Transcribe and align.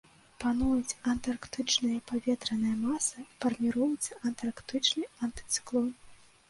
Пануюць 0.43 0.97
антарктычныя 1.11 1.99
паветраныя 2.13 2.75
масы, 2.87 3.27
фарміруецца 3.45 4.11
антарктычны 4.33 5.03
антыцыклон. 5.27 5.87